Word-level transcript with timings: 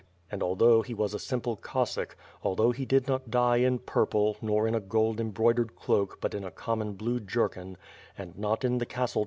And, 0.31 0.41
although 0.41 0.81
he 0.81 0.95
was 0.95 1.13
a 1.13 1.19
simple 1.19 1.55
Cossack, 1.55 2.17
al 2.43 2.55
though 2.55 2.71
he 2.71 2.85
did 2.87 3.07
not 3.07 3.29
die 3.29 3.57
in 3.57 3.77
purple, 3.77 4.35
nor 4.41 4.67
in 4.67 4.73
a 4.73 4.79
gold 4.79 5.19
embroidered 5.19 5.75
cloak 5.75 6.17
but 6.19 6.33
in 6.33 6.43
a 6.43 6.49
common 6.49 6.93
blue 6.93 7.19
jerkin; 7.19 7.77
and 8.17 8.35
not 8.35 8.63
in 8.65 8.79
the 8.79 8.87
castle 8.87 8.89
WITH 8.89 8.89
FIRE 8.89 9.03
AND 9.03 9.09
SWORD. 9.11 9.19